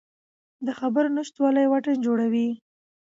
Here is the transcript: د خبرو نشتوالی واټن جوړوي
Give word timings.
د 0.65 0.67
خبرو 0.79 1.09
نشتوالی 1.17 1.65
واټن 1.67 1.97
جوړوي 2.05 2.47